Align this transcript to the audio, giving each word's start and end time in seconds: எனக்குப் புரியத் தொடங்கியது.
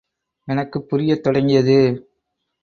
எனக்குப் 0.47 0.87
புரியத் 0.89 1.23
தொடங்கியது. 1.23 1.77